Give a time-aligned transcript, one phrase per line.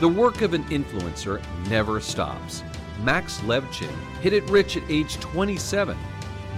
[0.00, 2.64] The work of an influencer never stops.
[3.02, 5.96] Max Levchin hit it rich at age 27.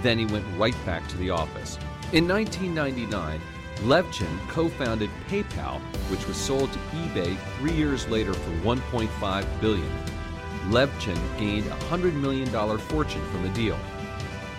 [0.02, 1.78] Then he went right back to the office.
[2.12, 3.40] In 1999,
[3.82, 5.80] Levchin co founded PayPal,
[6.10, 9.92] which was sold to eBay three years later for 1.5 billion.
[10.70, 12.48] Levchin gained a $100 million
[12.78, 13.78] fortune from the deal.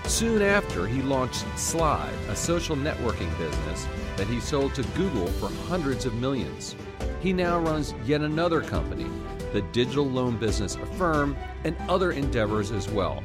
[0.06, 5.50] Soon after, he launched Slide, a social networking business that he sold to Google for
[5.68, 6.76] hundreds of millions.
[7.20, 9.08] He now runs yet another company,
[9.54, 13.24] the digital loan business Affirm, and other endeavors as well.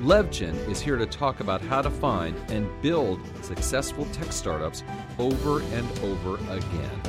[0.00, 4.82] Levchin is here to talk about how to find and build successful tech startups
[5.18, 6.99] over and over again.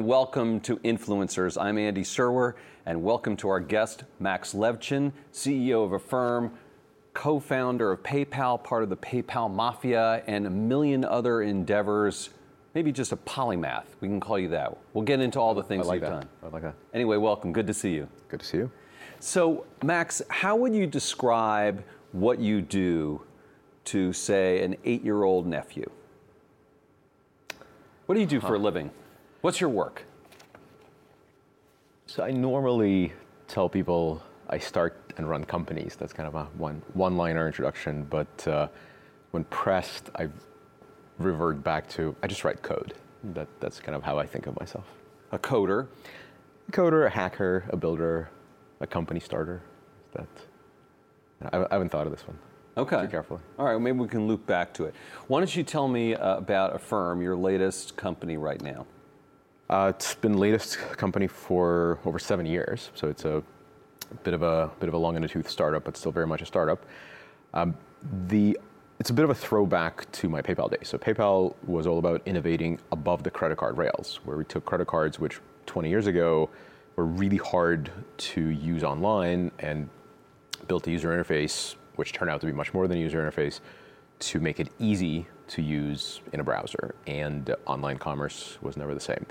[0.00, 0.18] Everyone.
[0.18, 1.60] Welcome to Influencers.
[1.60, 2.54] I'm Andy Serwer,
[2.86, 6.52] and welcome to our guest, Max Levchin, CEO of Affirm,
[7.12, 12.30] co founder of PayPal, part of the PayPal Mafia, and a million other endeavors.
[12.74, 13.84] Maybe just a polymath.
[14.00, 14.74] We can call you that.
[14.94, 16.20] We'll get into all the things like you've that.
[16.20, 16.28] done.
[16.44, 16.76] I like that.
[16.94, 17.52] Anyway, welcome.
[17.52, 18.08] Good to see you.
[18.28, 18.70] Good to see you.
[19.18, 23.20] So, Max, how would you describe what you do
[23.84, 25.90] to, say, an eight year old nephew?
[28.06, 28.90] What do you do for a living?
[29.40, 30.04] What's your work?
[32.06, 33.12] So I normally
[33.48, 35.96] tell people I start and run companies.
[35.96, 38.04] That's kind of a one one-liner introduction.
[38.04, 38.68] But uh,
[39.30, 40.28] when pressed, I
[41.18, 42.94] revert back to I just write code.
[43.32, 44.84] That, that's kind of how I think of myself.
[45.32, 45.86] A coder.
[46.68, 48.28] A coder, a hacker, a builder,
[48.80, 49.62] a company starter.
[50.12, 50.28] That
[51.52, 52.38] I, I haven't thought of this one.
[52.76, 53.02] Okay.
[53.02, 53.40] Be careful.
[53.58, 54.94] All right, maybe we can loop back to it.
[55.28, 58.86] Why don't you tell me uh, about Affirm, your latest company right now?
[59.70, 63.40] Uh, it's been the latest company for over seven years, so it's a
[64.24, 66.42] bit of a bit of a long in the tooth startup, but still very much
[66.42, 66.84] a startup.
[67.54, 67.76] Um,
[68.26, 68.58] the
[68.98, 70.88] it's a bit of a throwback to my PayPal days.
[70.88, 74.88] So PayPal was all about innovating above the credit card rails, where we took credit
[74.88, 76.50] cards which 20 years ago
[76.96, 79.88] were really hard to use online and
[80.66, 83.60] built a user interface which turned out to be much more than a user interface
[84.18, 86.96] to make it easy to use in a browser.
[87.06, 89.24] And online commerce was never the same.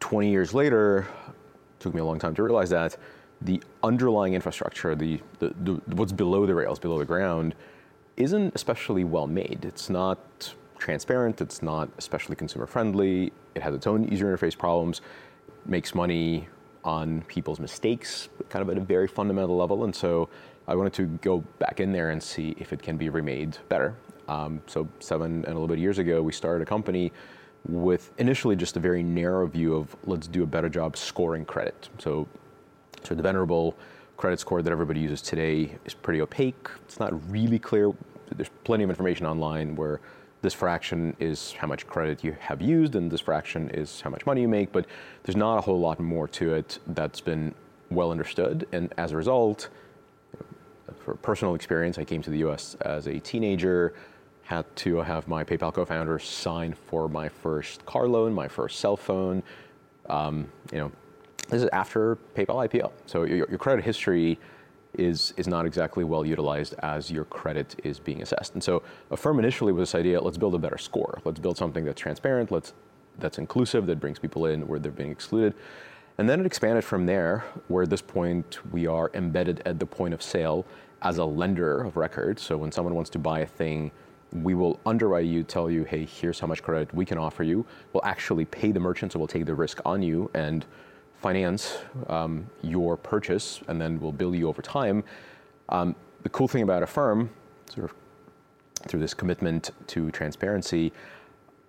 [0.00, 1.06] 20 years later,
[1.78, 2.96] took me a long time to realize that
[3.42, 7.54] the underlying infrastructure, the, the, the, what's below the rails, below the ground,
[8.16, 9.64] isn't especially well made.
[9.64, 15.00] It's not transparent, it's not especially consumer friendly, it has its own user interface problems,
[15.64, 16.48] makes money
[16.84, 19.84] on people's mistakes, kind of at a very fundamental level.
[19.84, 20.28] And so
[20.66, 23.94] I wanted to go back in there and see if it can be remade better.
[24.28, 27.12] Um, so seven and a little bit years ago, we started a company
[27.68, 31.88] with initially just a very narrow view of let's do a better job scoring credit.
[31.98, 32.26] So,
[33.02, 33.76] so the venerable
[34.16, 36.68] credit score that everybody uses today is pretty opaque.
[36.84, 37.92] It's not really clear.
[38.34, 40.00] There's plenty of information online where
[40.42, 44.24] this fraction is how much credit you have used, and this fraction is how much
[44.24, 44.72] money you make.
[44.72, 44.86] But
[45.22, 47.54] there's not a whole lot more to it that's been
[47.90, 48.66] well understood.
[48.72, 49.68] And as a result,
[50.98, 52.76] for personal experience, I came to the U.S.
[52.82, 53.94] as a teenager
[54.50, 58.96] had to have my PayPal co-founder sign for my first car loan, my first cell
[58.96, 59.44] phone.
[60.08, 60.90] Um, you know,
[61.48, 64.40] this is after PayPal IPO, so your, your, credit history
[64.98, 68.54] is is not exactly well utilized as your credit is being assessed.
[68.54, 71.20] And so, Affirm initially was this idea: let's build a better score.
[71.24, 72.50] Let's build something that's transparent.
[72.50, 72.72] Let's
[73.20, 75.54] that's inclusive, that brings people in where they're being excluded.
[76.18, 79.86] And then it expanded from there, where at this point we are embedded at the
[79.86, 80.66] point of sale
[81.02, 82.38] as a lender of record.
[82.38, 83.92] So when someone wants to buy a thing
[84.32, 87.66] we will underwrite you, tell you, hey, here's how much credit we can offer you.
[87.92, 90.64] We'll actually pay the merchant, so we'll take the risk on you and
[91.20, 95.04] finance um, your purchase, and then we'll bill you over time.
[95.68, 97.30] Um, the cool thing about Affirm,
[97.72, 97.96] sort of
[98.86, 100.92] through this commitment to transparency,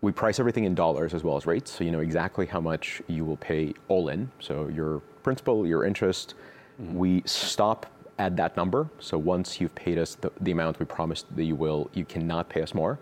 [0.02, 3.02] we price everything in dollars as well as rates, so you know exactly how much
[3.08, 4.32] you will pay all in.
[4.40, 6.34] So your principal, your interest.
[6.82, 6.96] Mm-hmm.
[6.96, 7.86] We stop
[8.18, 8.90] at that number.
[9.00, 12.50] So once you've paid us the, the amount we promised that you will, you cannot
[12.50, 13.00] pay us more,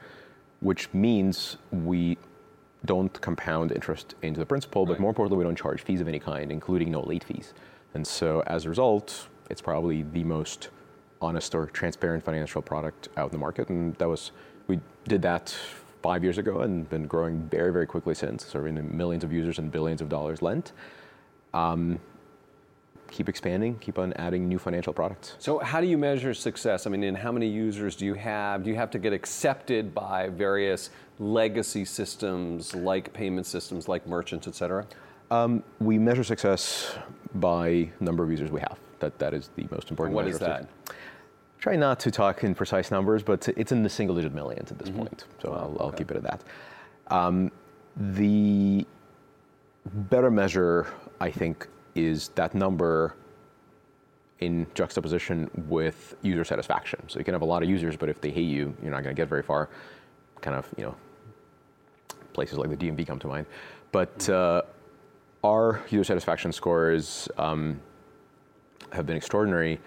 [0.61, 2.17] which means we
[2.85, 6.19] don't compound interest into the principal, but more importantly, we don't charge fees of any
[6.19, 7.53] kind, including no late fees.
[7.93, 10.69] And so as a result, it's probably the most
[11.21, 13.69] honest or transparent financial product out in the market.
[13.69, 14.31] And that was,
[14.67, 15.55] we did that
[16.01, 19.69] five years ago and been growing very, very quickly since, serving millions of users and
[19.69, 20.71] billions of dollars lent.
[21.53, 21.99] Um,
[23.11, 25.35] keep expanding, keep on adding new financial products.
[25.39, 26.87] So, how do you measure success?
[26.87, 28.63] I mean, and how many users do you have?
[28.63, 30.89] Do you have to get accepted by various
[31.19, 34.85] legacy systems like payment systems, like merchants, et cetera?
[35.31, 36.95] Um, we measure success
[37.35, 38.77] by number of users we have.
[38.99, 40.15] That that is the most important.
[40.15, 40.67] What measure is that?
[41.59, 44.79] Try not to talk in precise numbers, but it's in the single digit millions at
[44.79, 44.97] this Mm-hmm.
[44.99, 45.25] point.
[45.41, 46.41] So I'll, I'll keep it at that.
[47.07, 47.51] Um,
[47.97, 48.85] the
[50.09, 50.87] better measure,
[51.19, 53.15] I think, is that number
[54.39, 57.01] in juxtaposition with user satisfaction.
[57.07, 59.03] So you can have a lot of users, but if they hate you, you're not
[59.03, 59.69] going to get very far.
[60.41, 60.95] Kind of, you know,
[62.33, 63.45] places like the DMV come to mind.
[63.91, 64.61] But uh,
[65.43, 67.81] our user satisfaction scores um,
[68.91, 69.79] have been extraordinary.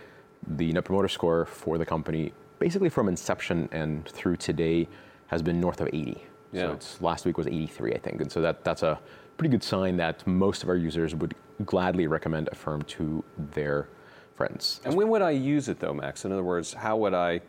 [0.56, 4.88] The Net Promoter Score for the company, basically from inception and through today,
[5.28, 6.22] has been north of 80.
[6.52, 6.62] Yeah.
[6.62, 8.98] So it's last week was 83, I think, and so that that's a
[9.36, 11.34] pretty good sign that most of our users would
[11.64, 13.88] gladly recommend Affirm to their
[14.36, 14.80] friends.
[14.84, 16.24] And when would I use it though, Max?
[16.24, 17.40] In other words, how would I,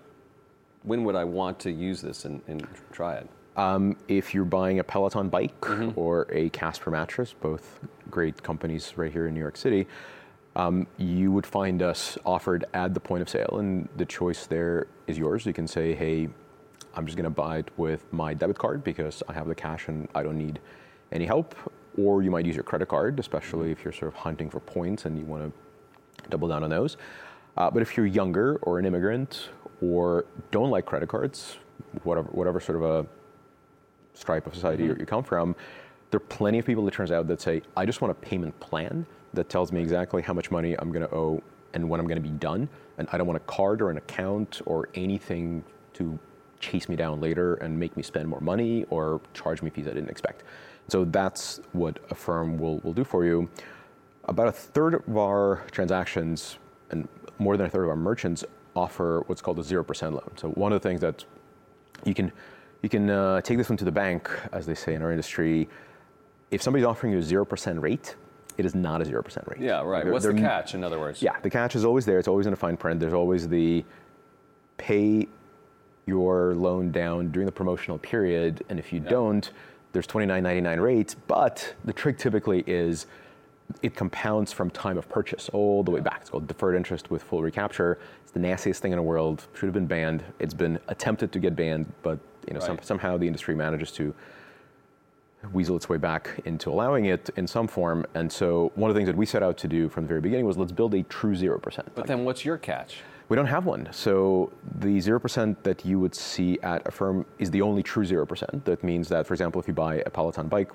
[0.84, 3.30] when would I want to use this and, and try it?
[3.56, 5.98] Um, if you're buying a Peloton bike Mm-hmm.
[6.00, 9.88] or a Casper mattress, both great companies right here in New York City,
[10.56, 14.88] um, you would find us offered at the point of sale, and the choice there
[15.08, 15.46] is yours.
[15.48, 16.30] You can say, "Hey,
[16.96, 19.88] I'm just going to buy it with my debit card because I have the cash
[19.88, 20.60] and I don't need
[21.13, 21.56] any help,"
[21.98, 25.06] or you might use your credit card, especially if you're sort of hunting for points
[25.06, 26.98] and you want to double down on those.
[27.57, 29.50] Uh, but if you're younger or an immigrant
[29.81, 31.57] or don't like credit cards,
[32.04, 33.06] whatever, whatever sort of a
[34.13, 35.56] stripe of society you you come from,
[36.12, 38.60] there are plenty of people, it turns out, that say, I just want a payment
[38.60, 41.42] plan that tells me exactly how much money I'm going to owe
[41.74, 42.69] and when I'm going to be done.
[43.00, 45.63] And I don't want a card or an account or anything
[45.94, 46.19] to
[46.60, 49.94] chase me down later and make me spend more money or charge me fees I
[49.94, 50.44] didn't expect.
[50.88, 53.50] So that's what Affirm will, will do for you.
[54.26, 56.58] About a third of our transactions
[56.92, 57.08] and
[57.40, 58.44] more than a third of our merchants
[58.76, 60.32] offer what's called a 0% loan.
[60.36, 61.24] So one of the things that
[62.06, 62.32] you can
[62.82, 65.70] you can uh, take this one to the bank, as they say in our industry.
[66.52, 68.16] If somebody's offering you a zero percent rate,
[68.58, 69.62] it is not a zero percent rate.
[69.62, 70.04] Yeah, right.
[70.04, 71.22] They're- What's the they're- catch, in other words?
[71.22, 72.20] Yeah, the catch is always there.
[72.20, 73.00] It's always in a fine print.
[73.00, 73.86] There's always the
[74.78, 75.28] pay
[76.06, 79.50] your loan down during the promotional period, and if you don't,
[79.94, 81.16] there's $29.99 rates.
[81.16, 83.06] But the trick typically is
[83.81, 86.19] it compounds from time of purchase all the way back.
[86.22, 87.98] It's called deferred interest with full recapture.
[88.24, 89.48] It's the nastiest thing in the world.
[89.54, 90.24] Should have been banned.
[90.40, 94.13] It's been attempted to get banned, but you know some, somehow the industry manages to
[95.54, 98.06] weasel its way back into allowing it in some form.
[98.16, 100.22] And so one of the things that we set out to do from the very
[100.22, 101.89] beginning was let's build a true zero percent.
[101.96, 102.98] But then what's your catch?
[103.34, 103.88] We don't have one.
[103.92, 108.64] So the 0% that you would see at Affirm is the only true 0%.
[108.64, 110.70] That means that, for example, if you buy a Peloton bike,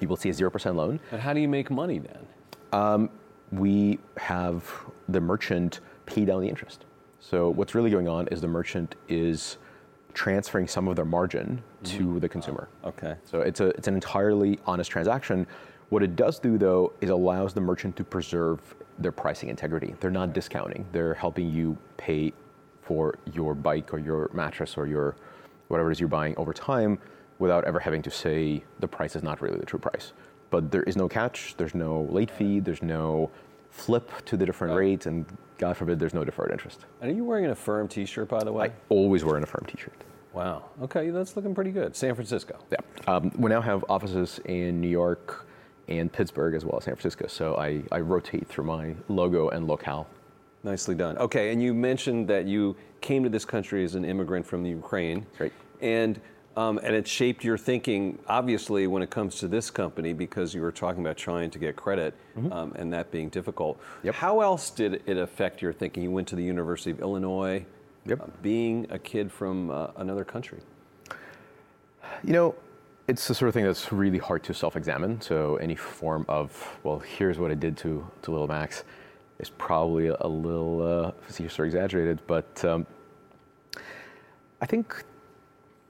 [0.00, 0.98] you will see a 0% loan.
[1.12, 2.26] And how do you make money then?
[2.72, 3.10] Um,
[3.52, 4.64] we have
[5.10, 6.86] the merchant pay down the interest.
[7.20, 9.58] So what's really going on is the merchant is
[10.14, 12.18] transferring some of their margin to mm-hmm.
[12.20, 12.70] the consumer.
[12.84, 13.16] Okay.
[13.24, 15.46] So it's, a, it's an entirely honest transaction.
[15.88, 18.60] What it does do, though, is allows the merchant to preserve
[18.98, 19.94] their pricing integrity.
[20.00, 20.84] They're not discounting.
[20.92, 22.32] They're helping you pay
[22.82, 25.16] for your bike or your mattress or your
[25.68, 26.98] whatever it is you're buying over time
[27.38, 30.12] without ever having to say the price is not really the true price.
[30.50, 31.54] But there is no catch.
[31.56, 32.60] There's no late fee.
[32.60, 33.30] There's no
[33.70, 35.26] flip to the different rates, and
[35.58, 36.86] God forbid, there's no deferred interest.
[37.00, 38.66] And are you wearing an Affirm T-shirt, by the way?
[38.68, 39.92] I always wear an Affirm T-shirt.
[40.32, 40.64] wow.
[40.82, 41.94] Okay, that's looking pretty good.
[41.94, 42.58] San Francisco.
[42.70, 42.78] Yeah.
[43.06, 45.46] Um, we now have offices in New York
[45.88, 47.26] and Pittsburgh as well as San Francisco.
[47.26, 50.08] So I, I rotate through my logo and locale.
[50.64, 51.16] Nicely done.
[51.18, 54.70] Okay, and you mentioned that you came to this country as an immigrant from the
[54.70, 55.26] Ukraine.
[55.38, 55.52] Right.
[55.80, 56.20] And
[56.56, 60.62] um, and it shaped your thinking, obviously, when it comes to this company, because you
[60.62, 62.14] were talking about trying to get credit
[62.50, 63.78] um, and that being difficult.
[63.78, 64.06] Mm-hmm.
[64.06, 64.14] Yep.
[64.14, 66.02] How else did it affect your thinking?
[66.02, 67.66] You went to the University of Illinois.
[68.06, 68.20] Yep.
[68.20, 70.60] uh, being a kid from uh, another country.
[72.24, 72.54] You know,
[73.08, 75.20] it's the sort of thing that's really hard to self-examine.
[75.20, 78.84] So any form of, well, here's what I did to, to little Max
[79.38, 82.20] is probably a little uh, facetious or exaggerated.
[82.26, 82.86] But um,
[84.60, 85.04] I think,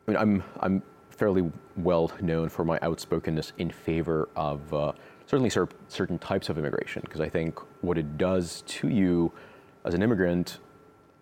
[0.06, 4.92] I mean, I'm, I'm fairly well known for my outspokenness in favor of uh,
[5.26, 9.32] certainly cer- certain types of immigration, because I think what it does to you
[9.84, 10.58] as an immigrant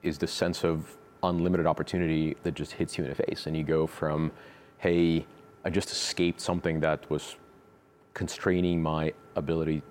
[0.02, 3.46] is the sense of unlimited opportunity that just hits you in the face.
[3.46, 4.32] And you go from,
[4.78, 5.24] hey,
[5.64, 7.36] I just escaped something that was
[8.12, 9.82] constraining my ability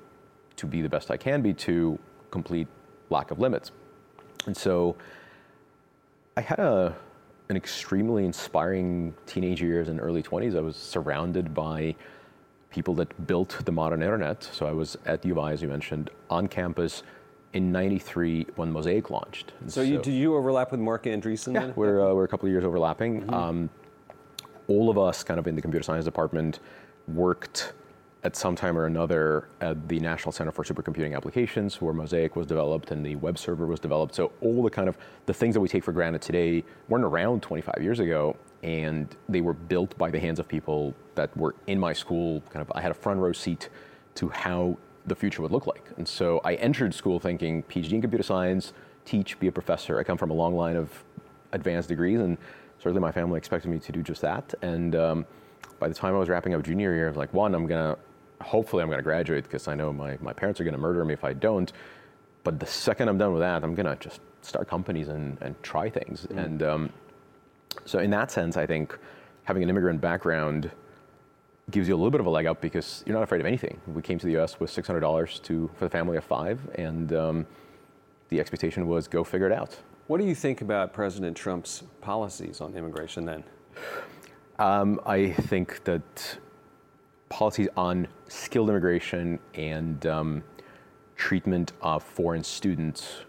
[0.56, 1.98] to be the best I can be to
[2.32, 2.68] complete
[3.10, 3.72] lack of limits.
[4.46, 4.96] And so
[6.38, 6.96] I had a,
[7.50, 10.56] an extremely inspiring teenage years and early 20s.
[10.56, 11.96] I was surrounded by
[12.70, 14.44] people that built the modern internet.
[14.44, 17.04] So I was at U of I, as you mentioned, on campus
[17.54, 19.54] in 93 when Mosaic launched.
[19.62, 21.54] And So, you, do you overlap with Marc Andreessen?
[21.54, 21.74] yeah, then?
[21.76, 23.32] we're, uh, we're a couple of years overlapping.
[23.32, 23.70] Um,
[24.68, 26.60] all of us, kind of in the computer science department,
[27.08, 27.74] worked
[28.24, 32.48] at some time or another at the National Center for Supercomputing Applications, where Mosaic was
[32.48, 34.16] developed and the web server was developed.
[34.16, 37.42] So all the kind of the things that we take for granted today weren't around
[37.42, 41.78] 25 years ago, and they were built by the hands of people that were in
[41.80, 42.42] my school.
[42.50, 43.68] Kind of, I had a front row seat
[44.16, 45.84] to how the future would look like.
[45.98, 48.72] And so I entered school thinking PhD in computer science,
[49.04, 50.00] teach, be a professor.
[50.00, 51.04] I come from a long line of
[51.52, 52.38] advanced degrees, and
[52.84, 54.54] certainly my family expected me to do just that.
[54.62, 55.26] And um,
[55.80, 57.98] by the time I was wrapping up junior year, I was like, one, I'm gonna
[58.44, 61.04] hopefully I'm going to graduate because I know my, my parents are going to murder
[61.04, 61.72] me if I don't.
[62.44, 65.62] But the second I'm done with that, I'm going to just start companies and, and
[65.64, 66.28] try things.
[66.28, 66.46] Mm.
[66.46, 66.90] And um,
[67.86, 68.98] so, in that sense, I think
[69.44, 70.70] having an immigrant background
[71.72, 73.80] gives you a little bit of a leg up because you're not afraid of anything.
[73.88, 74.60] We came to the U.S.
[74.60, 77.48] with $600 to for the family of five, and um,
[78.28, 79.78] the expectation was go figure it out.
[80.08, 83.44] What do you think about President Trump's policies on immigration then?
[84.60, 86.40] Um, I think that
[87.30, 90.44] policies on skilled immigration and um,
[91.16, 93.22] treatment of foreign students.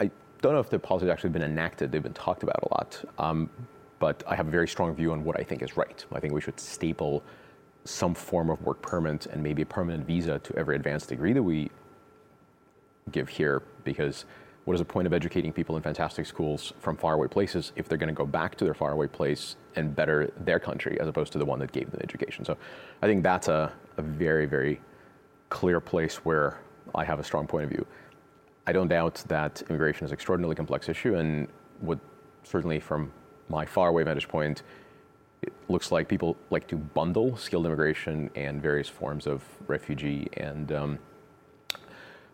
[0.00, 0.10] I
[0.42, 1.92] don't know if the policy has actually been enacted.
[1.92, 3.04] They've been talked about a lot.
[3.16, 3.48] Um,
[4.00, 6.04] but I have a very strong view on what I think is right.
[6.12, 7.22] I think we should staple
[7.84, 11.42] some form of work permit and maybe a permanent visa to every advanced degree that
[11.42, 11.70] we
[13.12, 14.24] give here because
[14.64, 17.98] what is the point of educating people in fantastic schools from faraway places if they're
[17.98, 21.38] going to go back to their faraway place and better their country as opposed to
[21.38, 22.44] the one that gave them education?
[22.44, 22.56] So
[23.02, 24.80] I think that's a, a very, very
[25.48, 26.60] clear place where
[26.94, 27.86] I have a strong point of view.
[28.66, 31.48] I don't doubt that immigration is an extraordinarily complex issue and
[31.80, 32.00] would
[32.42, 33.12] certainly from
[33.48, 34.62] my faraway vantage point,
[35.42, 40.70] it looks like people like to bundle skilled immigration and various forms of refugee and
[40.72, 40.98] um,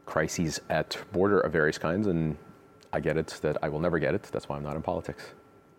[0.07, 2.37] crises at border of various kinds, and
[2.93, 4.23] I get it that I will never get it.
[4.23, 5.25] That's why I'm not in politics.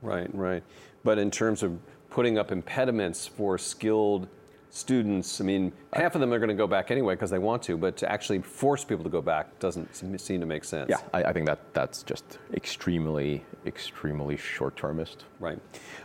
[0.02, 0.64] Right, right.
[1.04, 1.80] But in terms of
[2.10, 4.28] putting up impediments for skilled
[4.70, 7.64] students, I mean, half of them are going to go back anyway because they want
[7.64, 10.90] to, but to actually force people to go back doesn't seem to make sense.
[10.90, 15.24] Yeah, I, I think that that's just extremely, extremely short-termist.
[15.40, 15.58] Right.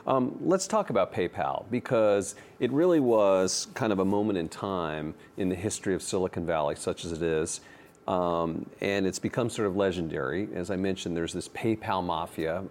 [0.07, 5.15] Um, let's talk about PayPal because it really was kind of a moment in time
[5.37, 7.61] in the history of Silicon Valley, such as it is.
[8.09, 10.49] Um, and it's become sort of legendary.
[10.55, 12.65] As I mentioned, there's this PayPal mafia.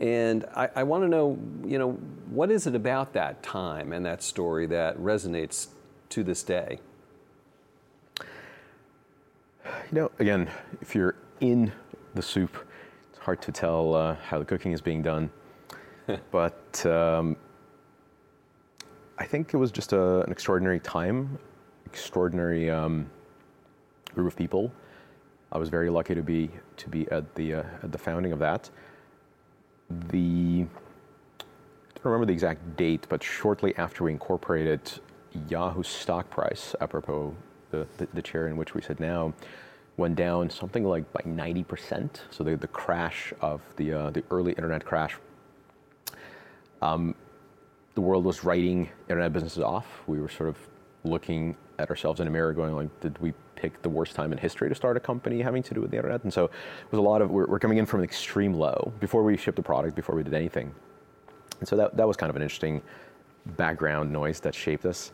[0.00, 1.92] And I, I want to know, you know,
[2.30, 5.68] what is it about that time and that story that resonates
[6.08, 6.80] to this day?
[9.64, 10.50] You know, again,
[10.80, 11.70] if you're in
[12.14, 12.56] the soup,
[13.10, 15.30] it's hard to tell uh, how the cooking is being done.
[16.30, 17.36] but um,
[19.18, 21.38] I think it was just a, an extraordinary time,
[21.86, 22.70] extraordinary.
[22.70, 23.08] Um,
[24.14, 24.72] group of people.
[25.50, 28.38] I was very lucky to be to be at the uh, at the founding of
[28.38, 28.70] that.
[30.08, 30.66] The
[31.40, 34.80] I don't remember the exact date, but shortly after we incorporated,
[35.48, 37.34] Yahoo's stock price, apropos
[37.70, 39.32] the, the, the chair in which we sit now,
[39.96, 42.20] went down something like by 90%.
[42.30, 45.16] So the, the crash of the uh, the early internet crash.
[46.80, 47.14] Um,
[47.94, 49.86] the world was writing internet businesses off.
[50.06, 50.56] We were sort of
[51.04, 54.38] looking at ourselves in a mirror, going like, "Did we pick the worst time in
[54.38, 56.24] history to start a company having to do with the internet.
[56.24, 58.92] And so it was a lot of, we're, we're coming in from an extreme low
[58.98, 60.74] before we shipped a product, before we did anything.
[61.60, 62.82] And so that, that was kind of an interesting
[63.56, 65.12] background noise that shaped us.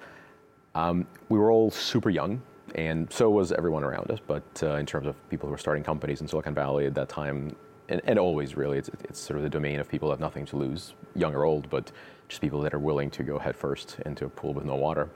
[0.74, 2.40] Um, we were all super young,
[2.74, 4.18] and so was everyone around us.
[4.26, 7.10] But uh, in terms of people who were starting companies in Silicon Valley at that
[7.10, 7.54] time,
[7.90, 10.46] and, and always really, it's, it's, sort of the domain of people who have nothing
[10.46, 11.92] to lose, young or old, but
[12.28, 15.08] just people that are willing to go headfirst into a pool with no water.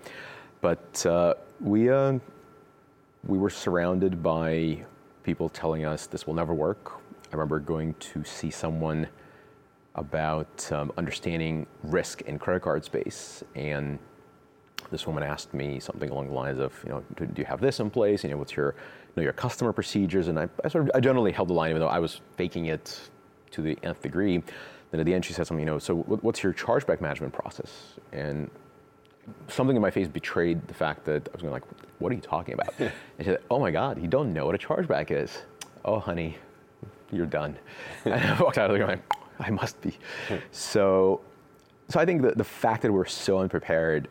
[0.60, 2.18] But uh, we, uh,
[3.26, 4.84] we were surrounded by
[5.22, 7.00] people telling us this will never work.
[7.32, 9.06] I remember going to see someone
[9.94, 13.98] about um, understanding risk in credit card space, and
[14.90, 17.60] this woman asked me something along the lines of, you know, do, do you have
[17.60, 18.24] this in place?
[18.24, 20.28] You know, what's your, you know, your customer procedures?
[20.28, 22.66] And I, I sort of, I generally held the line, even though I was faking
[22.66, 22.98] it
[23.52, 24.42] to the nth degree.
[24.90, 27.94] Then at the end, she said something, you know, so what's your chargeback management process?
[28.12, 28.50] And
[29.48, 31.64] something in my face betrayed the fact that I was going like,
[31.98, 32.74] what are you talking about?
[32.78, 35.42] and she said, oh my God, you don't know what a chargeback is.
[35.84, 36.36] Oh, honey,
[37.10, 37.56] you're done.
[38.04, 39.02] and I walked out of there going,
[39.38, 39.96] I must be.
[40.50, 41.20] so,
[41.88, 44.08] so I think that the fact that we're so unprepared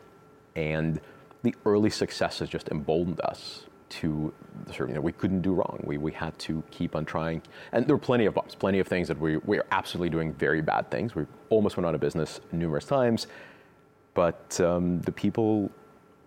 [0.56, 1.00] and
[1.42, 4.32] the early successes just emboldened us to
[4.68, 5.78] sort of, you know, we couldn't do wrong.
[5.84, 7.42] We, we had to keep on trying.
[7.72, 10.32] And there were plenty of bumps, plenty of things that we, we are absolutely doing
[10.32, 11.14] very bad things.
[11.14, 13.26] We almost went out of business numerous times.
[14.14, 15.70] But um, the people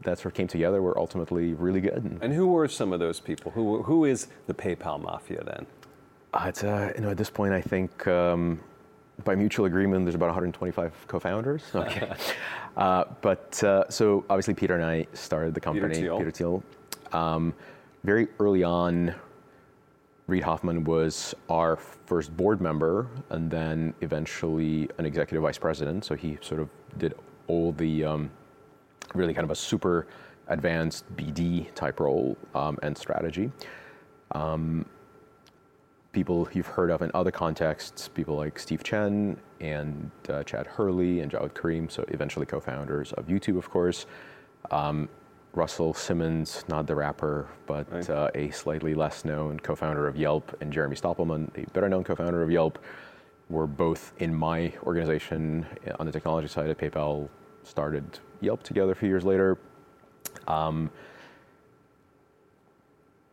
[0.03, 2.17] that sort of came together were ultimately really good.
[2.21, 3.51] And who were some of those people?
[3.51, 5.65] Who, who is the PayPal mafia then?
[6.33, 8.59] Uh, it's, uh, you know, at this point, I think um,
[9.23, 11.63] by mutual agreement, there's about 125 co-founders.
[11.75, 12.11] Okay,
[12.77, 15.87] uh, but uh, so obviously Peter and I started the company.
[15.87, 16.17] Peter Thiel.
[16.17, 16.63] Peter Thiel.
[17.11, 17.53] Um,
[18.03, 19.15] very early on,
[20.27, 26.03] Reid Hoffman was our first board member, and then eventually an executive vice president.
[26.03, 27.13] So he sort of did
[27.47, 28.31] all the um,
[29.13, 30.07] really kind of a super
[30.47, 33.51] advanced BD type role um, and strategy.
[34.31, 34.85] Um,
[36.11, 41.19] people you've heard of in other contexts, people like Steve Chen and uh, Chad Hurley
[41.19, 44.05] and Jawed Karim, so eventually co-founders of YouTube, of course.
[44.71, 45.09] Um,
[45.53, 48.09] Russell Simmons, not the rapper, but Right.
[48.09, 52.41] uh, a slightly less known co-founder of Yelp, and Jeremy Stoppelman, a better known co-founder
[52.41, 52.77] of Yelp,
[53.49, 57.29] were both in my organization uh, on the technology side at PayPal.
[57.63, 59.57] Started Yelp together a few years later.
[60.47, 60.89] Um,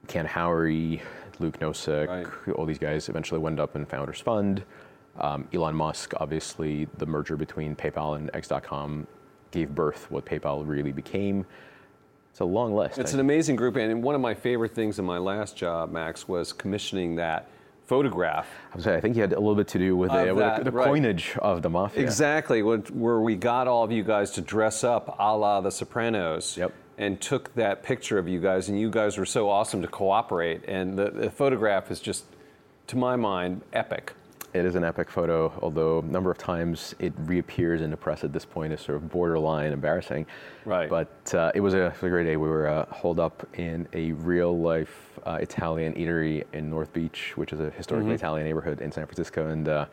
[0.08, 1.00] Ken Howery,
[1.38, 2.54] Luke Nosek, Right.
[2.56, 4.64] all these guys eventually wound up in Founders Fund.
[5.18, 9.06] Um, Elon Musk, obviously, the merger between PayPal and X.com
[9.50, 11.44] gave birth what PayPal really became.
[12.30, 12.98] It's a long list.
[12.98, 15.92] It's I- an amazing group, and one of my favorite things in my last job,
[15.92, 17.48] Max, was commissioning that
[17.86, 18.48] photograph.
[18.72, 20.34] I was saying, I think he had a little bit to do with, Of the,
[20.34, 20.86] with that, the right.
[20.86, 22.02] coinage of the mafia.
[22.02, 26.56] Exactly, where we got all of you guys to dress up a la The Sopranos.
[26.56, 26.72] Yep.
[26.98, 30.62] And took that picture of you guys, and you guys were so awesome to cooperate.
[30.68, 32.24] And the, the photograph is just,
[32.88, 34.12] to my mind, epic.
[34.54, 38.22] It is an epic photo, although a number of times it reappears in the press
[38.22, 40.26] at this point is sort of borderline embarrassing.
[40.66, 40.90] Right.
[40.90, 42.36] But uh, it, was a, it was a great day.
[42.36, 47.32] We were uh, holed up in a real life uh, Italian eatery in North Beach,
[47.36, 48.14] which is a historically Mm-hmm.
[48.14, 49.48] Italian neighborhood in San Francisco.
[49.48, 49.86] And uh,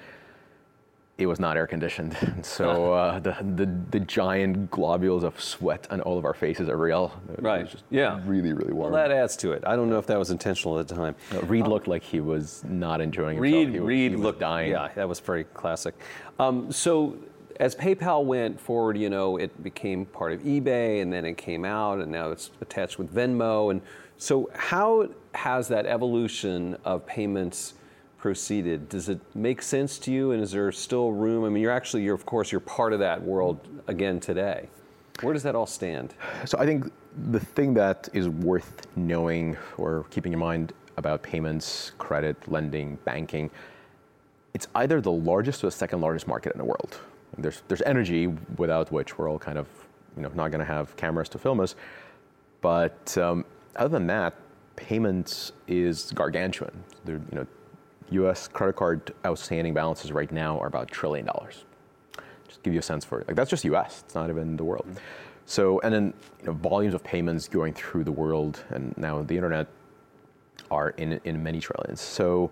[1.19, 2.15] it was not air conditioned.
[2.21, 6.69] And so uh, the, the, the giant globules of sweat on all of our faces
[6.69, 7.11] are real.
[7.33, 7.75] It Right.
[7.89, 8.21] Yeah.
[8.25, 8.93] really, really warm.
[8.93, 9.63] Well, that adds to it.
[9.67, 11.15] I don't know if that was intentional at the time.
[11.43, 13.53] Reid looked like he was not enjoying himself.
[13.67, 14.71] Reid, was- Reid looked dying.
[14.71, 15.93] Yeah, that was very classic.
[16.39, 17.17] Um, so
[17.59, 21.65] as PayPal went forward, you know, it became part of eBay, and then it came
[21.65, 23.71] out, and now it's attached with Venmo.
[23.71, 23.81] And
[24.17, 27.73] so, how has that evolution of payments
[28.19, 28.89] proceeded?
[28.89, 31.45] Does it make sense to you, and is there still room?
[31.45, 34.69] I mean, you're actually, you're of course, you're part of that world again today.
[35.21, 36.13] Where does that all stand?
[36.45, 36.91] So I think
[37.31, 43.49] the thing that is worth knowing or keeping in mind about payments, credit, lending, banking,
[44.53, 46.99] it's either the largest or the second largest market in the world.
[47.37, 48.27] There's there's energy
[48.57, 49.67] without which we're all kind of
[50.15, 51.75] you know not going to have cameras to film us.
[52.61, 54.35] But um, other than that,
[54.75, 56.83] payments is gargantuan.
[57.05, 57.47] There, you know,
[58.11, 58.47] U.S.
[58.47, 61.65] credit card outstanding balances right now are about a trillion dollars
[62.49, 63.27] just give you a sense for it.
[63.27, 64.03] Like that's just U.S.
[64.05, 64.85] It's not even the world.
[64.87, 64.97] Mm-hmm.
[65.45, 69.35] So and then you know, volumes of payments going through the world and now the
[69.35, 69.67] internet
[70.69, 72.01] are in in many trillions.
[72.01, 72.51] So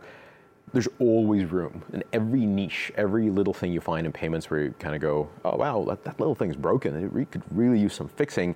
[0.73, 4.75] there's always room in every niche, every little thing you find in payments where you
[4.79, 6.95] kind of go, oh wow, that, that little thing's broken.
[6.95, 8.55] It re- could really use some fixing.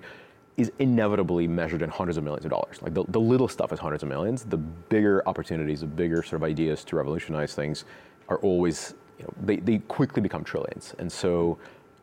[0.58, 2.82] Is inevitably measured in hundreds of millions of dollars.
[2.82, 4.44] Like the, the little stuff is hundreds of millions.
[4.44, 7.86] The bigger opportunities, the bigger sort of ideas to revolutionize things
[8.28, 10.94] are always, you know, they, they quickly become trillions.
[11.00, 11.58] And so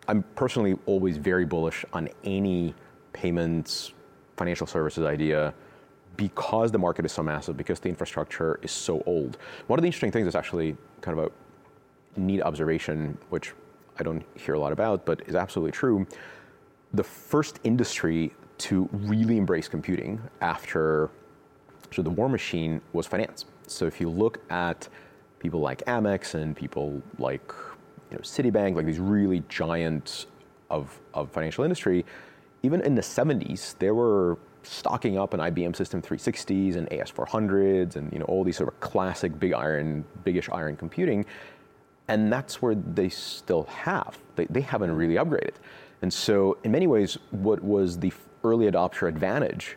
[0.09, 2.75] I'm personally always very bullish on any
[3.13, 3.93] payments,
[4.37, 5.55] financial services idea
[6.17, 9.39] because the market is so massive, because the infrastructure is so old.
[9.69, 13.53] One of the interesting things is actually kind of a neat observation, which
[13.99, 16.07] I don't hear a lot about, but is absolutely true.
[16.95, 21.11] The first industry to really embrace computing after
[21.93, 23.47] so the war machine was finance.
[23.67, 24.89] So if you look at
[25.39, 27.53] people like Amex and people like
[28.11, 30.27] you know, Citibank, like these really giants
[30.71, 32.05] of, of financial industry,
[32.63, 38.13] even in the 70s, they were stocking up on IBM System 360s and AS400s and
[38.13, 41.25] you know all these sort of classic big iron, biggish iron computing.
[42.09, 44.19] And that's where they still have.
[44.37, 45.57] They, they haven't really upgraded.
[46.01, 48.13] And so, in many ways, what was the
[48.45, 49.77] early adopter advantage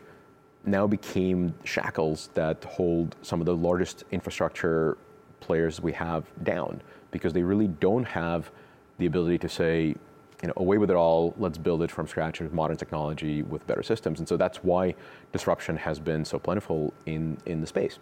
[0.64, 4.96] now became shackles that hold some of the largest infrastructure
[5.40, 8.50] players we have down because they really don't have
[8.98, 9.94] the ability to say,
[10.42, 13.66] you know, away with it all, let's build it from scratch with modern technology with
[13.66, 14.20] better systems.
[14.20, 14.94] And so that's why
[15.32, 17.98] disruption has been so plentiful in, in the space.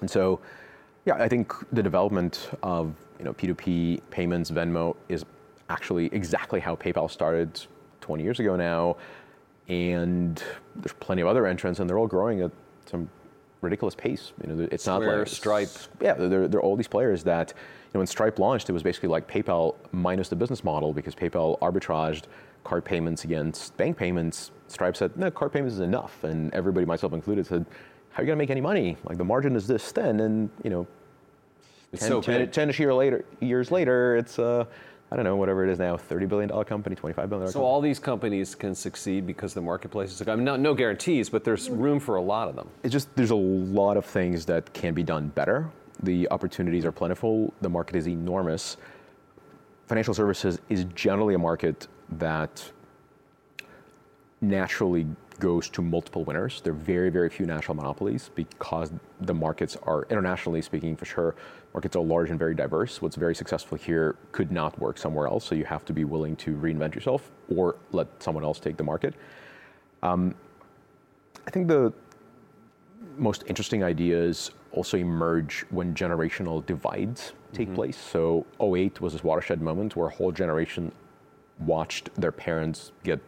[0.00, 0.40] And so,
[1.06, 5.24] yeah, I think the development of you know P2P payments, Venmo, is
[5.68, 7.60] actually exactly how PayPal started
[8.00, 8.96] 20 years ago now,
[9.68, 10.42] and
[10.76, 12.50] there's plenty of other entrants, and they're all growing at
[12.86, 13.08] some
[13.60, 14.32] ridiculous pace.
[14.42, 15.70] You know, it's not Square, like Stripe.
[16.00, 18.82] Yeah, there there are all these players that you know when Stripe launched, it was
[18.82, 22.24] basically like PayPal minus the business model because PayPal arbitraged
[22.62, 24.50] card payments against bank payments.
[24.68, 27.64] Stripe said no, card payments is enough, and everybody, myself included, said,
[28.10, 28.96] how are you going to make any money?
[29.04, 30.86] Like the margin is this thin, and you know
[31.96, 32.52] 10, so 10 big.
[32.52, 34.64] 10 year later, years later, it's, uh,
[35.14, 37.64] I don't know, whatever it is now, $30 billion company, $25 billion So company.
[37.64, 40.26] all these companies can succeed because the marketplace is.
[40.26, 42.68] I mean, no, no guarantees, but there's room for a lot of them.
[42.82, 45.70] It's just, there's a lot of things that can be done better.
[46.02, 47.54] The opportunities are plentiful.
[47.60, 48.76] The market is enormous.
[49.86, 51.86] Financial services is generally a market
[52.18, 52.72] that
[54.40, 55.06] naturally
[55.40, 56.60] goes to multiple winners.
[56.60, 61.34] There are very, very few national monopolies because the markets are, internationally speaking, for sure,
[61.72, 63.02] markets are large and very diverse.
[63.02, 66.36] What's very successful here could not work somewhere else, so you have to be willing
[66.36, 69.14] to reinvent yourself or let someone else take the market.
[70.02, 70.34] Um,
[71.46, 71.92] I think the
[73.16, 77.96] most interesting ideas also emerge when generational divides take place.
[77.96, 80.90] So 08 was this watershed moment where a whole generation
[81.60, 83.20] watched their parents get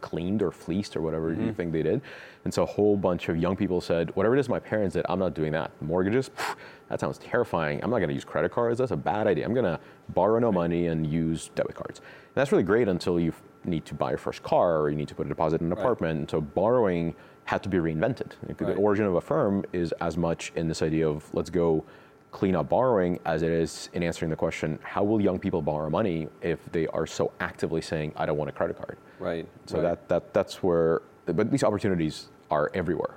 [0.00, 1.52] cleaned or fleeced or whatever you mm-hmm.
[1.52, 2.00] think they did.
[2.44, 5.04] And so a whole bunch of young people said, whatever it is my parents did,
[5.08, 5.70] I'm not doing that.
[5.80, 6.56] Mortgages, pff,
[6.88, 7.80] that sounds terrifying.
[7.82, 8.78] I'm not going to use credit cards.
[8.78, 9.44] That's a bad idea.
[9.44, 9.78] I'm going to
[10.10, 11.98] borrow no money and use debit cards.
[11.98, 13.32] And that's really great until you
[13.64, 15.72] need to buy your first car or you need to put a deposit in an
[15.72, 16.18] apartment.
[16.18, 18.32] And so borrowing had to be reinvented.
[18.46, 21.84] Like, The origin of Affirm is as much in this idea of let's go
[22.30, 25.90] clean up borrowing as it is in answering the question, how will young people borrow
[25.90, 28.98] money if they are so actively saying, I don't want a credit card?
[29.18, 29.46] Right.
[29.66, 29.82] So right.
[29.82, 33.14] that, that that's where, but these opportunities are everywhere.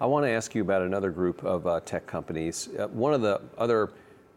[0.00, 2.68] I want to ask you about another group of uh, tech companies.
[2.78, 3.90] Uh, one of the other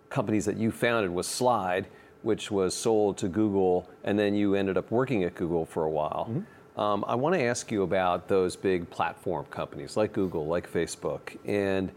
[0.10, 1.88] companies that you founded was Slide,
[2.22, 5.90] which was sold to Google, and then you ended up working at Google for a
[5.90, 6.30] while.
[6.78, 11.36] Um, I want to ask you about those big platform companies like Google, like Facebook,
[11.46, 11.92] and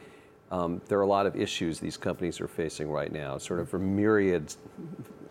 [0.50, 3.68] um, there are a lot of issues these companies are facing right now, sort of
[3.68, 4.54] for myriad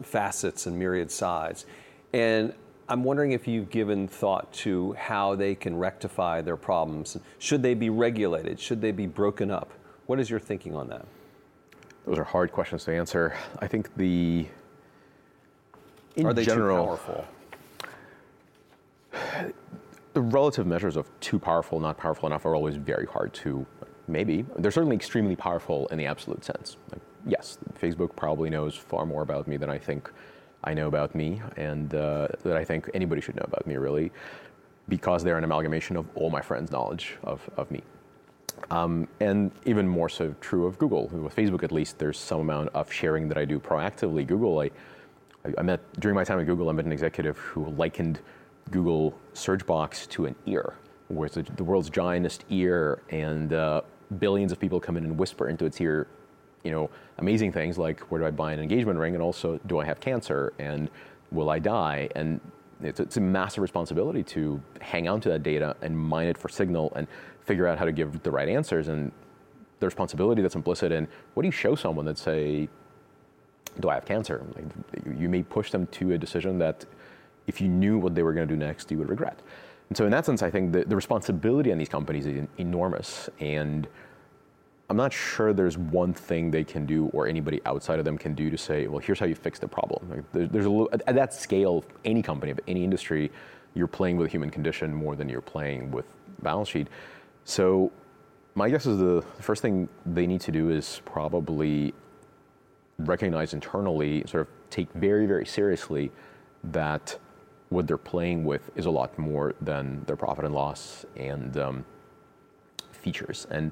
[0.01, 1.65] facets and myriad sides.
[2.13, 2.53] And
[2.87, 7.17] I'm wondering if you've given thought to how they can rectify their problems.
[7.37, 8.59] Should they be regulated?
[8.59, 9.71] Should they be broken up?
[10.07, 11.05] What is your thinking on that?
[12.05, 13.35] Those are hard questions to answer.
[13.59, 14.47] I think the,
[16.15, 17.27] in are they general, too powerful?
[20.13, 23.65] the relative measures of too powerful, not powerful enough are always very hard to,
[24.09, 24.45] maybe.
[24.57, 26.77] They're certainly extremely powerful in the absolute sense.
[26.91, 30.11] Like, yes, Facebook probably knows far more about me than I think
[30.63, 34.11] I know about me, and uh, that I think anybody should know about me, really,
[34.89, 37.81] because they're an amalgamation of all my friends' knowledge of, of me.
[38.71, 41.07] Um, and even more so true of Google.
[41.07, 44.27] With Facebook, at least, there's some amount of sharing that I do proactively.
[44.27, 44.69] Google, I,
[45.57, 48.19] I- met during my time at Google, I met an executive who likened
[48.69, 50.73] Google search box to an ear,
[51.07, 53.81] where it's the world's giantest ear, and uh,
[54.17, 56.07] billions of people come in and whisper into its ear,
[56.63, 59.79] you know, amazing things like where do I buy an engagement ring, and also do
[59.79, 60.89] I have cancer, and
[61.31, 62.39] will I die, and
[62.81, 66.49] it's, it's a massive responsibility to hang on to that data and mine it for
[66.49, 67.07] signal and
[67.45, 69.11] figure out how to give the right answers and
[69.79, 72.67] the responsibility that's implicit in what do you show someone that say
[73.79, 74.45] do I have cancer?
[74.55, 74.65] Like,
[75.05, 76.85] you- you may push them to a decision that
[77.47, 79.39] if you knew what they were going to do next, you would regret.
[79.89, 83.29] And so, in that sense, I think the, the responsibility on these companies is enormous.
[83.39, 83.87] And
[84.89, 88.35] I'm not sure there's one thing they can do or anybody outside of them can
[88.35, 90.07] do to say, well, here's how you fix the problem.
[90.09, 93.31] Like, there, there's a little, at, at that scale, any company of any industry,
[93.73, 96.05] you're playing with human condition more than you're playing with
[96.43, 96.87] balance sheet.
[97.43, 97.91] So,
[98.55, 101.93] my guess is the first thing they need to do is probably
[102.99, 106.11] recognize internally, sort of take very, very seriously
[106.63, 107.17] that
[107.69, 111.85] what they're playing with is a lot more than their profit and loss and um,
[112.91, 113.47] features.
[113.51, 113.71] And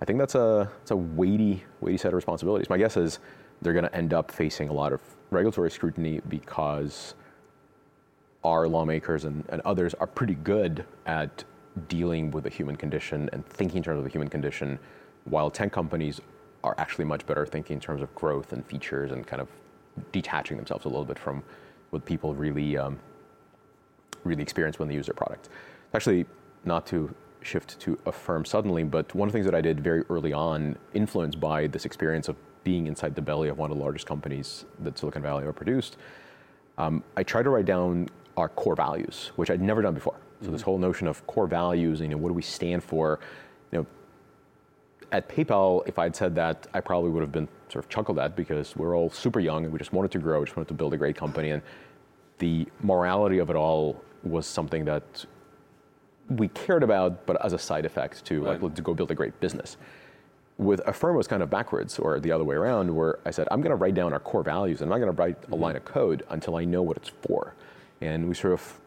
[0.00, 2.68] I think that's a, that's a weighty, weighty set of responsibilities.
[2.68, 3.18] My guess is
[3.62, 7.14] they're going to end up facing a lot of regulatory scrutiny because
[8.44, 11.44] our lawmakers and, and others are pretty good at
[11.88, 14.78] dealing with the human condition and thinking in terms of the human condition,
[15.24, 16.20] while tech companies
[16.64, 19.48] are actually much better thinking in terms of growth and features and kind of
[20.12, 21.42] detaching themselves a little bit from
[21.90, 22.98] what people really um,
[24.24, 25.48] really experience when they use their product.
[25.94, 26.26] Actually,
[26.64, 30.02] not to shift to Affirm suddenly, but one of the things that I did very
[30.10, 33.82] early on, influenced by this experience of being inside the belly of one of the
[33.82, 35.96] largest companies that Silicon Valley ever produced,
[36.76, 40.16] um, I tried to write down our core values, which I'd never done before.
[40.42, 43.18] So this whole notion of core values, you know, what do we stand for?
[43.72, 43.86] You know,
[45.10, 48.36] at PayPal, if I'd said that, I probably would have been sort of chuckled at
[48.36, 50.74] because we're all super young and we just wanted to grow, we just wanted to
[50.74, 51.62] build a great company, and
[52.38, 55.24] the morality of it all was something that
[56.28, 58.62] we cared about, but as a side effect to Right.
[58.62, 59.76] like to go build a great business.
[60.58, 63.46] With Affirm, it was kind of backwards, or the other way around, where I said,
[63.50, 65.54] I'm going to write down our core values, and I'm not going to write a
[65.54, 67.54] line of code until I know what it's for.
[68.00, 68.80] And we sort of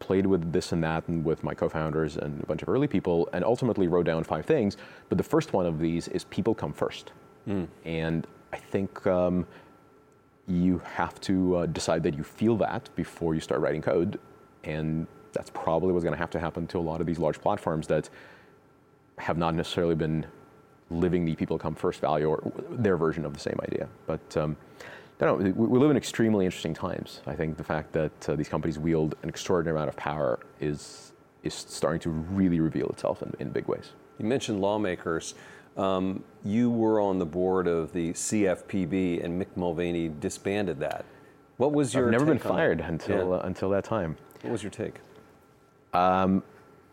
[0.00, 3.28] played with this and that, and with my co-founders and a bunch of early people,
[3.34, 4.76] and ultimately wrote down five things.
[5.10, 7.12] But the first one of these is people come first.
[7.84, 9.46] And I think um,
[10.48, 14.18] you have to uh, decide that you feel that before you start writing code,
[14.64, 17.40] and that's probably what's going to have to happen to a lot of these large
[17.40, 18.08] platforms that
[19.18, 20.26] have not necessarily been
[20.90, 23.88] living the people come first value or their version of the same idea.
[24.06, 24.56] But um,
[25.20, 27.20] I don't know, we, we live in extremely interesting times.
[27.26, 31.12] I think the fact that uh, these companies wield an extraordinary amount of power is
[31.42, 33.92] is starting to really reveal itself in, in big ways.
[34.18, 35.34] You mentioned lawmakers.
[35.76, 41.04] Um, you were on the board of the CFPB, and Mick Mulvaney disbanded that.
[41.58, 42.06] What was your?
[42.06, 43.36] I've never been fired until Yeah.
[43.36, 44.16] uh, until that time.
[44.44, 45.00] What was your take?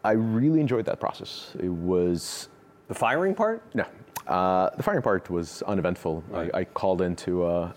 [0.04, 1.52] I really enjoyed that process.
[1.60, 2.50] It was
[2.88, 3.62] The firing part?
[3.76, 3.86] no,
[4.28, 6.24] uh, the firing part was uneventful.
[6.30, 6.50] Right.
[6.54, 7.72] I, I called into uh,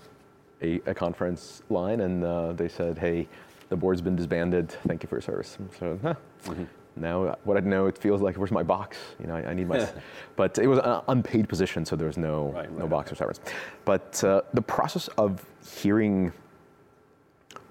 [0.63, 3.29] a, a conference line, and uh, they said, "Hey,
[3.69, 4.71] the board's been disbanded.
[4.87, 6.15] Thank you for your service." So, huh.
[6.47, 6.65] Mm-hmm.
[6.97, 8.97] Now, what I know, it feels like where's my box?
[9.21, 9.87] You know, I, I need my.
[10.37, 13.17] but it was an unpaid position, so there was no Right, no right, box or
[13.17, 13.41] severance.
[13.85, 15.45] But uh, the process of
[15.83, 16.33] hearing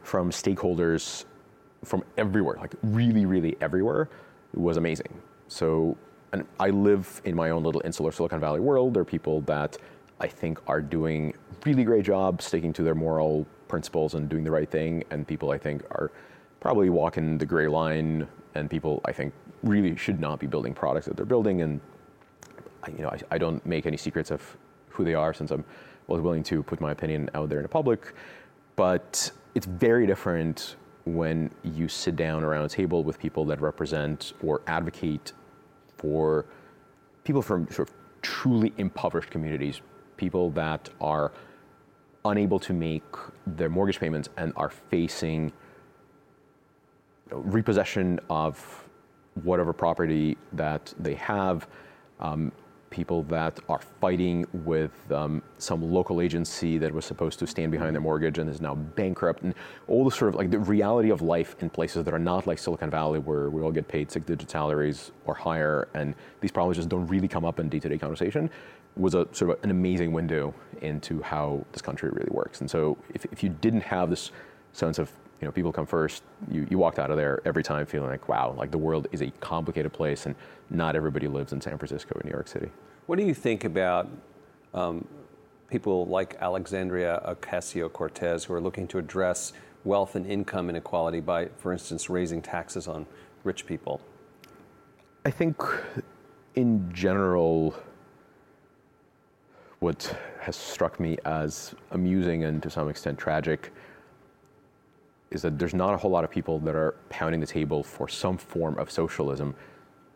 [0.04, 1.26] from stakeholders
[1.84, 4.10] from everywhere, like really, really everywhere,
[4.54, 5.14] was amazing.
[5.48, 5.98] So,
[6.32, 8.94] and I live in my own little insular Silicon Valley world.
[8.94, 9.78] There are people that
[10.20, 11.34] I think are doing
[11.66, 15.52] really great jobs, sticking to their moral principles and doing the right thing, and people
[15.52, 16.12] I think are
[16.60, 21.06] probably walking the gray line, and people I think really should not be building products
[21.08, 21.62] that they're building.
[21.62, 21.82] And
[22.84, 24.42] I- you know, I, I don't make any secrets of
[24.90, 25.66] who they are since I'm
[26.08, 28.14] was willing to put my opinion out there in the public.
[28.76, 34.34] But it's very different when you sit down around a table with people that represent
[34.42, 35.34] or advocate
[35.98, 36.46] for
[37.24, 39.82] people from sort of truly impoverished communities,
[40.18, 41.32] people that are
[42.26, 43.04] unable to make
[43.46, 45.52] their mortgage payments and are facing
[47.32, 48.88] repossession of
[49.44, 51.68] whatever property that they have,
[52.20, 52.52] um,
[52.94, 57.96] people that are fighting with um, some local agency that was supposed to stand behind
[57.96, 59.54] their mortgage and is now bankrupt, and
[59.88, 62.60] all the sort of like the reality of life in places that are not like
[62.60, 66.90] Silicon Valley, where we all get paid six-digit salaries or higher, and these problems just
[66.90, 68.50] don't really come up in day-to-day conversation,
[68.96, 72.62] was a sort of an amazing window into how this country really works.
[72.62, 74.32] And so, if, if you didn't have this
[74.72, 75.12] sense of
[75.44, 76.24] you know, people come first.
[76.50, 79.22] You, you walked out of there every time feeling like, wow, like the world is
[79.22, 80.36] a complicated place and
[80.70, 82.70] not everybody lives in San Francisco or New York City.
[83.08, 84.10] What do you think about
[84.74, 85.06] um,
[85.70, 89.52] people like Alexandria Ocasio Cortez who are looking to address
[89.84, 93.06] wealth and income inequality by, for instance, raising taxes on
[93.44, 94.00] rich people?
[95.26, 95.62] I think
[96.56, 97.76] in general,
[99.80, 103.74] what has struck me as amusing and to some extent tragic
[105.34, 108.08] is that there's not a whole lot of people that are pounding the table for
[108.08, 109.56] some form of socialism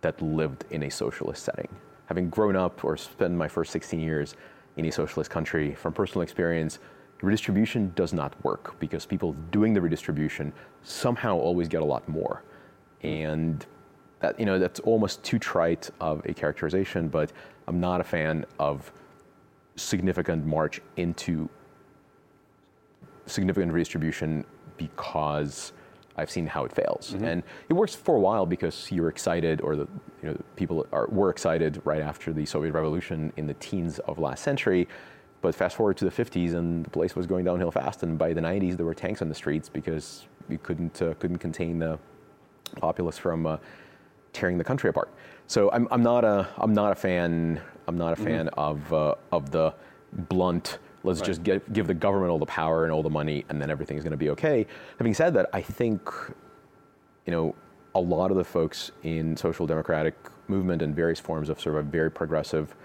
[0.02, 1.68] that lived in a socialist setting.
[2.06, 4.36] Having grown up or spent my first 16 years
[4.78, 6.80] in a socialist country, from personal experience,
[7.22, 10.54] redistribution does not work because people doing the redistribution
[10.84, 12.44] somehow always get a lot more.
[13.02, 13.66] And
[14.20, 17.32] that, you know, that's almost too trite of a characterization, but
[17.68, 18.92] I'm not a fan of
[19.76, 21.50] significant march into
[23.26, 24.46] significant redistribution
[24.78, 25.74] because
[26.18, 27.14] I've seen how it fails.
[27.24, 29.88] And it works for a while because you're excited, or the
[30.24, 34.18] you know people are were excited right after the Soviet Revolution in the teens of
[34.18, 34.88] last century.
[35.42, 38.02] But fast forward to the 50s, and the place was going downhill fast.
[38.02, 41.38] And by the 90s, there were tanks on the streets because you couldn't uh, couldn't
[41.38, 42.00] contain the
[42.78, 43.58] populace from uh,
[44.34, 45.14] tearing the country apart.
[45.46, 49.16] So I'm, I'm not a I'm not a fan I'm not a fan of uh,
[49.32, 49.74] of the
[50.12, 50.80] blunt.
[51.04, 53.70] Let's just get, give the government all the power and all the money, and then
[53.70, 54.66] everything's going to be okay.
[54.98, 56.02] Having said that, I think
[57.26, 57.56] you know
[57.96, 60.16] a lot of the folks in social democratic
[60.48, 62.76] movement and various forms of sort of very progressive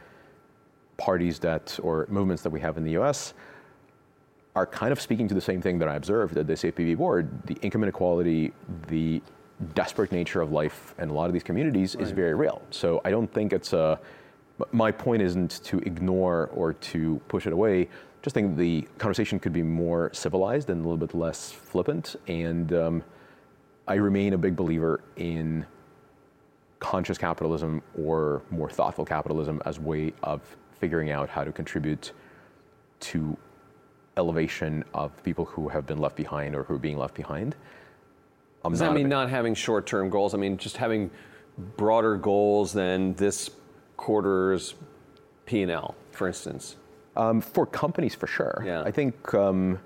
[0.97, 3.35] parties that or movements that we have in the U.S.
[4.55, 7.29] are kind of speaking to the same thing that I observed at the CFPB board.
[7.47, 8.53] The income inequality,
[8.89, 9.23] the
[9.75, 12.63] desperate nature of life in a lot of these communities is very real.
[12.71, 13.99] So I don't think it's a.
[14.71, 17.89] My point isn't to ignore or to push it away.
[18.23, 22.17] Just think the conversation could be more civilized and a little bit less flippant.
[22.29, 23.05] And um,
[23.89, 25.67] I remain a big believer in
[26.79, 30.41] conscious capitalism or more thoughtful capitalism as way of
[30.79, 32.13] figuring out how to contribute
[33.01, 33.37] to
[34.17, 37.55] elevation of people who have been left behind or who are being left behind.
[38.65, 40.35] I'm Does that mean big- not having short term goals?
[40.35, 41.11] I mean, just having
[41.77, 43.51] broader goals than this
[44.03, 44.75] quarter's
[45.47, 46.77] P&L, for instance?
[47.17, 48.61] Um, for companies, for sure.
[48.67, 48.83] Yeah.
[48.83, 49.79] I think um,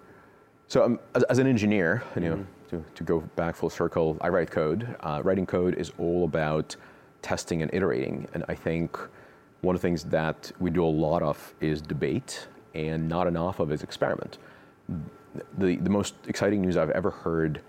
[0.69, 0.85] so.
[0.85, 4.51] Um, as, as an engineer, you know, to, to go back full circle, I write
[4.51, 4.97] code.
[5.01, 6.75] Uh, writing code is all about
[7.21, 8.97] testing and iterating, and I think
[9.61, 12.49] one of the things that we do a lot of is debate.
[12.75, 14.39] and not enough of is experiment.
[15.59, 17.61] The, the most exciting news I've ever heard,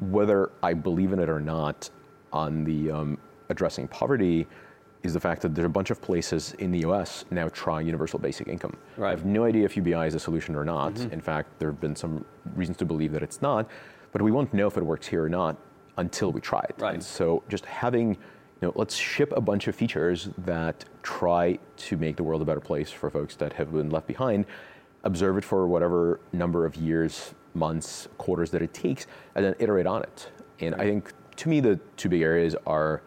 [0.00, 1.90] whether I believe in it or not,
[2.32, 4.46] on the um, addressing poverty
[5.04, 8.18] is the fact that there's a bunch of places in the US now trying universal
[8.18, 8.76] basic income.
[8.96, 9.08] Right.
[9.08, 10.94] I have no idea if UBI is a solution or not.
[10.94, 11.12] Mm-hmm.
[11.12, 12.24] In fact, there have been some
[12.56, 13.68] reasons to believe that it's not,
[14.12, 15.56] but we won't know if it works here or not
[15.98, 16.74] until we try it.
[16.78, 16.94] Right.
[16.94, 21.96] And so just having, you know, let's ship a bunch of features that try to
[21.98, 24.46] make the world a better place for folks that have been left behind,
[25.04, 29.86] observe it for whatever number of years, months, quarters that it takes, and then iterate
[29.86, 30.30] on it.
[30.60, 33.02] And I think to me the two big areas are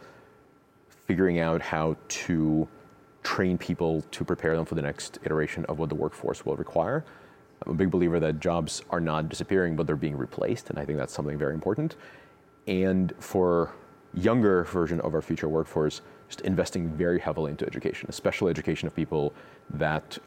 [1.08, 2.68] figuring out how to
[3.24, 7.04] train people to prepare them for the next iteration of what the workforce will require.
[7.66, 10.86] I'm a big believer that jobs are not disappearing, but they're being replaced, and I
[10.86, 11.96] think that's something very important.
[12.68, 13.74] And for
[14.14, 18.96] younger version of our future workforce, just investing very heavily into education, especially education of
[18.96, 19.34] people
[19.72, 20.18] that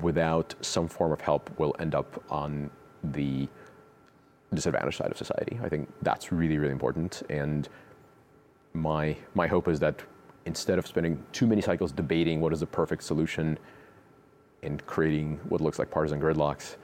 [0.00, 2.70] without some form of help will end up on
[3.02, 3.48] the
[4.52, 5.58] disadvantaged side of society.
[5.62, 7.22] I think that's really, really important.
[7.30, 7.68] And
[8.72, 10.02] my my hope is that
[10.46, 13.58] instead of spending too many cycles debating what is the perfect solution
[14.62, 16.76] and creating what looks like partisan gridlocks,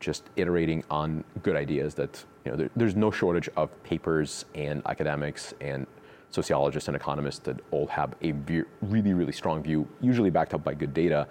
[0.00, 4.82] just iterating on good ideas that you know there, there's no shortage of papers and
[4.86, 5.86] academics and
[6.30, 8.32] sociologists and economists that all have a
[8.80, 11.26] really really strong view, usually backed up by good data.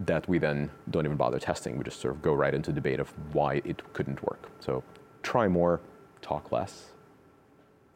[0.00, 1.78] That we then don't even bother testing.
[1.78, 4.50] We just sort of go right into debate of why it couldn't work.
[4.58, 4.82] So
[5.22, 5.80] try more,
[6.20, 6.86] talk less.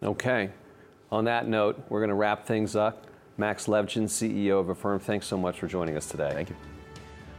[0.03, 0.51] Okay.
[1.13, 3.07] On that note, we're going to wrap things up.
[3.39, 6.31] Max Levchin, CEO of Affirm, thanks so much for joining us today.
[6.33, 6.57] Thank you.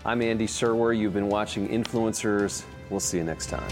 [0.06, 0.97] I'm Andy Serwer.
[0.97, 2.63] You've been watching Influencers.
[2.89, 3.67] We'll see you next time.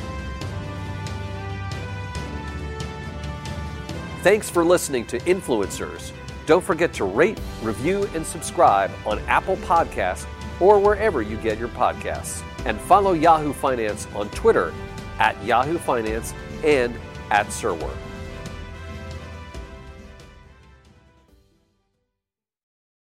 [4.21, 6.12] Thanks for listening to Influencers.
[6.45, 10.25] Don't forget to rate, review, and subscribe on Apple Podcasts
[10.60, 12.43] or wherever you get your podcasts.
[12.65, 14.73] And follow Yahoo Finance on Twitter
[15.19, 16.95] at Yahoo Finance and
[17.29, 17.95] at Serwer.